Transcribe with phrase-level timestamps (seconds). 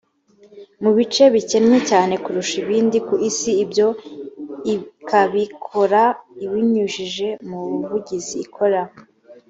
[0.81, 3.87] mu bice bikennye cyane kurusha ibindi ku isi ibyo
[4.73, 6.03] ikabikora
[6.45, 8.81] ibinyujije mu buvugizi ikora